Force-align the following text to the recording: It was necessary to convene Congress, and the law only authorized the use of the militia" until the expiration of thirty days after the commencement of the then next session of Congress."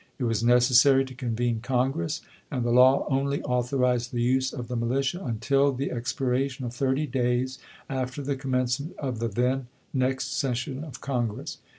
It 0.17 0.23
was 0.23 0.43
necessary 0.43 1.05
to 1.05 1.13
convene 1.13 1.59
Congress, 1.61 2.21
and 2.49 2.65
the 2.65 2.71
law 2.71 3.05
only 3.07 3.39
authorized 3.43 4.11
the 4.11 4.19
use 4.23 4.51
of 4.51 4.67
the 4.67 4.75
militia" 4.75 5.23
until 5.23 5.71
the 5.71 5.91
expiration 5.91 6.65
of 6.65 6.73
thirty 6.73 7.05
days 7.05 7.59
after 7.87 8.23
the 8.23 8.35
commencement 8.35 8.97
of 8.97 9.19
the 9.19 9.27
then 9.27 9.67
next 9.93 10.35
session 10.35 10.83
of 10.83 11.01
Congress." 11.01 11.59